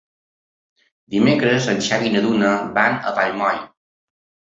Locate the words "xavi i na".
1.87-2.21